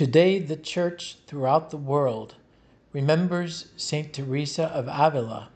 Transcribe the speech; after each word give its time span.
Today, 0.00 0.38
the 0.38 0.56
church 0.56 1.18
throughout 1.26 1.68
the 1.68 1.76
world 1.76 2.36
remembers 2.90 3.66
St. 3.76 4.14
Teresa 4.14 4.68
of 4.68 4.88
Avila, 4.88 5.50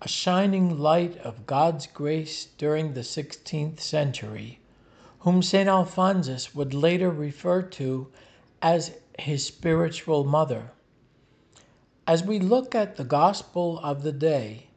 a 0.00 0.06
shining 0.06 0.78
light 0.78 1.16
of 1.16 1.44
God's 1.44 1.88
grace 1.88 2.44
during 2.56 2.92
the 2.92 3.00
16th 3.00 3.80
century, 3.80 4.60
whom 5.18 5.42
St. 5.42 5.68
Alphonsus 5.68 6.54
would 6.54 6.72
later 6.72 7.10
refer 7.10 7.62
to 7.62 8.06
as 8.62 8.92
his 9.18 9.44
spiritual 9.44 10.22
mother. 10.22 10.70
As 12.06 12.22
we 12.22 12.38
look 12.38 12.76
at 12.76 12.94
the 12.94 13.02
gospel 13.02 13.80
of 13.80 14.04
the 14.04 14.12
day, 14.12 14.68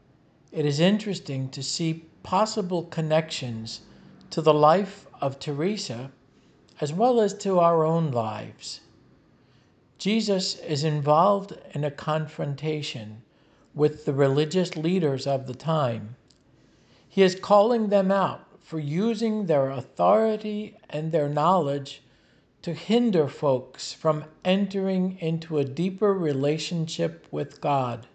it 0.52 0.66
is 0.66 0.80
interesting 0.80 1.50
to 1.50 1.62
see 1.62 2.08
possible 2.24 2.86
connections 2.86 3.82
to 4.32 4.42
the 4.42 4.56
life 4.56 5.06
of 5.22 5.38
Teresa 5.38 6.10
as 6.82 6.92
well 6.92 7.22
as 7.22 7.36
to 7.36 7.60
our 7.60 7.86
own 7.86 8.10
lives. 8.10 8.82
Jesus 9.98 10.56
is 10.60 10.84
involved 10.84 11.58
in 11.74 11.84
a 11.84 11.92
confrontation 11.92 13.24
with 13.74 14.06
the 14.06 14.14
religious 14.14 14.76
leaders 14.76 15.26
of 15.26 15.48
the 15.48 15.56
time. 15.56 16.16
He 17.10 17.24
is 17.24 17.40
calling 17.40 17.90
them 17.90 18.12
out 18.12 18.46
for 18.62 18.80
using 18.80 19.46
their 19.46 19.72
authority 19.72 20.76
and 20.90 21.12
their 21.12 21.30
knowledge 21.30 22.04
to 22.62 22.74
hinder 22.74 23.28
folks 23.28 23.94
from 23.94 24.26
entering 24.44 25.18
into 25.20 25.58
a 25.58 25.64
deeper 25.64 26.14
relationship 26.14 27.26
with 27.32 27.62
God. 27.62 28.08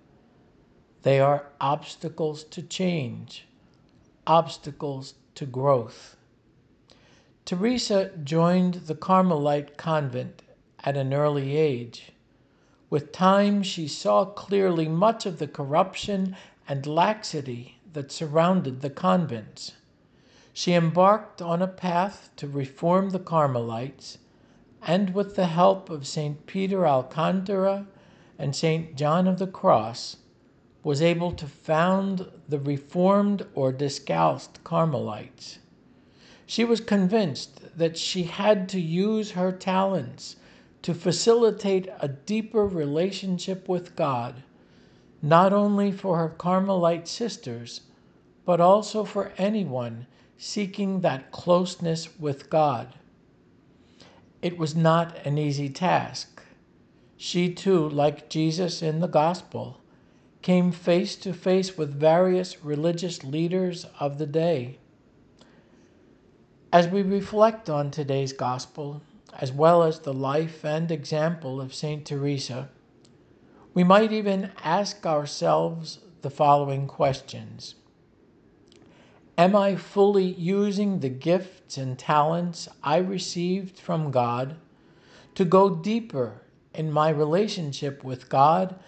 They 1.02 1.18
are 1.18 1.46
obstacles 1.60 2.44
to 2.44 2.62
change, 2.62 3.46
obstacles 4.26 5.14
to 5.34 5.46
growth. 5.46 6.16
Teresa 7.44 8.12
joined 8.22 8.74
the 8.86 8.94
Carmelite 8.94 9.76
convent 9.76 10.41
at 10.84 10.96
an 10.96 11.14
early 11.14 11.56
age. 11.56 12.12
With 12.90 13.12
time, 13.12 13.62
she 13.62 13.86
saw 13.88 14.24
clearly 14.24 14.88
much 14.88 15.26
of 15.26 15.38
the 15.38 15.46
corruption 15.46 16.36
and 16.68 16.86
laxity 16.86 17.78
that 17.92 18.12
surrounded 18.12 18.80
the 18.80 18.90
convents. 18.90 19.72
She 20.52 20.74
embarked 20.74 21.40
on 21.40 21.62
a 21.62 21.68
path 21.68 22.30
to 22.36 22.46
reform 22.46 23.10
the 23.10 23.18
Carmelites, 23.18 24.18
and 24.82 25.14
with 25.14 25.36
the 25.36 25.46
help 25.46 25.88
of 25.88 26.06
St. 26.06 26.46
Peter 26.46 26.86
Alcantara 26.86 27.86
and 28.38 28.54
St. 28.54 28.96
John 28.96 29.26
of 29.26 29.38
the 29.38 29.46
Cross, 29.46 30.16
was 30.82 31.00
able 31.00 31.30
to 31.32 31.46
found 31.46 32.28
the 32.48 32.58
Reformed 32.58 33.46
or 33.54 33.72
Discalced 33.72 34.64
Carmelites. 34.64 35.60
She 36.44 36.64
was 36.64 36.80
convinced 36.80 37.78
that 37.78 37.96
she 37.96 38.24
had 38.24 38.68
to 38.70 38.80
use 38.80 39.30
her 39.30 39.52
talents 39.52 40.36
to 40.82 40.94
facilitate 40.94 41.88
a 42.00 42.08
deeper 42.08 42.66
relationship 42.66 43.68
with 43.68 43.94
God, 43.96 44.42
not 45.22 45.52
only 45.52 45.92
for 45.92 46.18
her 46.18 46.28
Carmelite 46.28 47.06
sisters, 47.06 47.82
but 48.44 48.60
also 48.60 49.04
for 49.04 49.32
anyone 49.38 50.06
seeking 50.36 51.00
that 51.00 51.30
closeness 51.30 52.18
with 52.18 52.50
God. 52.50 52.94
It 54.42 54.58
was 54.58 54.74
not 54.74 55.16
an 55.24 55.38
easy 55.38 55.68
task. 55.68 56.42
She 57.16 57.54
too, 57.54 57.88
like 57.88 58.28
Jesus 58.28 58.82
in 58.82 58.98
the 58.98 59.06
Gospel, 59.06 59.80
came 60.42 60.72
face 60.72 61.14
to 61.14 61.32
face 61.32 61.78
with 61.78 61.94
various 61.94 62.64
religious 62.64 63.22
leaders 63.22 63.86
of 64.00 64.18
the 64.18 64.26
day. 64.26 64.78
As 66.72 66.88
we 66.88 67.02
reflect 67.02 67.70
on 67.70 67.92
today's 67.92 68.32
gospel, 68.32 69.02
as 69.42 69.52
well 69.52 69.82
as 69.82 69.98
the 69.98 70.14
life 70.14 70.64
and 70.64 70.92
example 70.92 71.60
of 71.60 71.74
St. 71.74 72.06
Teresa, 72.06 72.70
we 73.74 73.82
might 73.82 74.12
even 74.12 74.52
ask 74.62 75.04
ourselves 75.04 75.98
the 76.20 76.30
following 76.30 76.86
questions 76.86 77.74
Am 79.36 79.56
I 79.56 79.74
fully 79.74 80.32
using 80.32 81.00
the 81.00 81.08
gifts 81.08 81.76
and 81.76 81.98
talents 81.98 82.68
I 82.84 82.98
received 82.98 83.78
from 83.78 84.12
God 84.12 84.54
to 85.34 85.44
go 85.44 85.74
deeper 85.74 86.42
in 86.72 86.92
my 86.92 87.08
relationship 87.08 88.04
with 88.04 88.28
God 88.28 88.78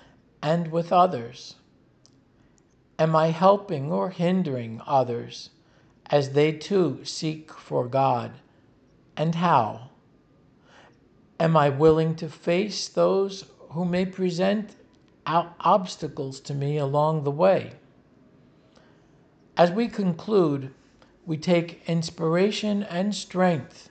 and 0.40 0.70
with 0.70 0.92
others? 0.92 1.56
Am 2.98 3.16
I 3.16 3.28
helping 3.28 3.90
or 3.90 4.10
hindering 4.10 4.80
others? 4.86 5.50
as 6.10 6.30
they 6.30 6.52
too 6.52 7.00
seek 7.04 7.52
for 7.52 7.88
God? 7.88 8.32
And 9.16 9.36
how? 9.36 9.90
Am 11.40 11.56
I 11.56 11.68
willing 11.68 12.14
to 12.16 12.28
face 12.28 12.88
those 12.88 13.44
who 13.70 13.84
may 13.84 14.06
present 14.06 14.76
obstacles 15.26 16.40
to 16.40 16.54
me 16.54 16.78
along 16.78 17.24
the 17.24 17.30
way? 17.30 17.72
As 19.56 19.70
we 19.70 19.88
conclude, 19.88 20.72
we 21.26 21.36
take 21.36 21.82
inspiration 21.86 22.82
and 22.82 23.14
strength 23.14 23.90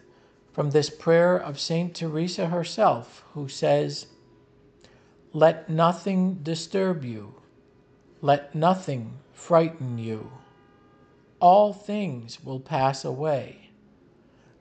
from 0.52 0.72
this 0.72 0.90
prayer 0.90 1.36
of 1.36 1.60
St. 1.60 1.96
Teresa 1.96 2.48
herself, 2.48 3.24
who 3.34 3.48
says, 3.48 4.08
Let 5.32 5.70
nothing 5.70 6.36
disturb 6.44 7.04
you, 7.04 7.36
let 8.22 8.54
nothing 8.54 9.18
frighten 9.34 9.98
you 9.98 10.32
all 11.44 11.74
things 11.74 12.42
will 12.42 12.62
pass 12.62 13.04
away. 13.04 13.70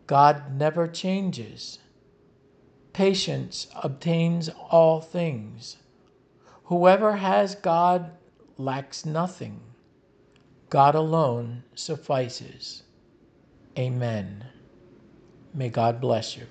God 0.08 0.52
never 0.52 0.88
changes. 0.88 1.78
Patience 2.92 3.68
obtains 3.82 4.50
all 4.70 5.00
things. 5.00 5.78
Whoever 6.64 7.16
has 7.16 7.54
God 7.54 8.12
lacks 8.58 9.06
nothing. 9.06 9.60
God 10.68 10.94
alone 10.94 11.64
suffices. 11.74 12.82
Amen. 13.78 14.46
May 15.54 15.68
God 15.70 16.00
bless 16.00 16.36
you. 16.36 16.46